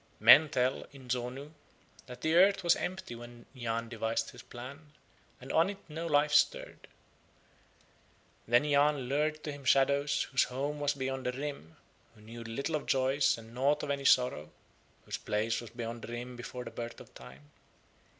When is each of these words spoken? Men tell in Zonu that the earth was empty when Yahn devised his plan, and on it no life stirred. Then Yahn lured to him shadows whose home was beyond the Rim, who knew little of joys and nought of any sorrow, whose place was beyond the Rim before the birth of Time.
Men 0.19 0.49
tell 0.49 0.87
in 0.93 1.09
Zonu 1.09 1.51
that 2.07 2.21
the 2.21 2.33
earth 2.33 2.63
was 2.63 2.75
empty 2.75 3.13
when 3.13 3.45
Yahn 3.53 3.87
devised 3.87 4.31
his 4.31 4.41
plan, 4.41 4.93
and 5.39 5.51
on 5.53 5.69
it 5.69 5.77
no 5.87 6.07
life 6.07 6.33
stirred. 6.33 6.87
Then 8.47 8.65
Yahn 8.65 9.07
lured 9.07 9.43
to 9.43 9.51
him 9.51 9.63
shadows 9.63 10.23
whose 10.31 10.45
home 10.45 10.79
was 10.79 10.95
beyond 10.95 11.27
the 11.27 11.31
Rim, 11.33 11.75
who 12.15 12.21
knew 12.21 12.43
little 12.43 12.73
of 12.75 12.87
joys 12.87 13.37
and 13.37 13.53
nought 13.53 13.83
of 13.83 13.91
any 13.91 14.05
sorrow, 14.05 14.49
whose 15.05 15.17
place 15.19 15.61
was 15.61 15.69
beyond 15.69 16.01
the 16.01 16.07
Rim 16.07 16.35
before 16.35 16.63
the 16.63 16.71
birth 16.71 16.99
of 16.99 17.13
Time. 17.13 17.51